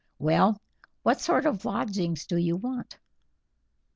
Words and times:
Well, 0.17 0.59
what 1.03 1.21
sort 1.21 1.45
of 1.45 1.63
lodgings 1.63 2.25
do 2.25 2.35
you 2.35 2.57
want?" 2.57 2.97